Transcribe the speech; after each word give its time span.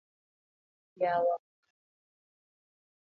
yawa 1.01 1.19
owadwa 1.21 1.35